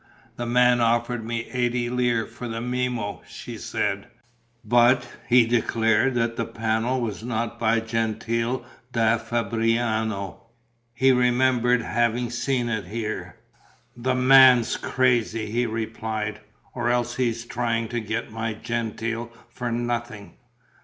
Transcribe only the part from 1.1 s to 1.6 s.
me